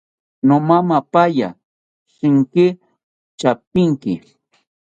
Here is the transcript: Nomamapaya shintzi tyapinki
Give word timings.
Nomamapaya 0.47 1.49
shintzi 2.13 2.65
tyapinki 3.37 4.13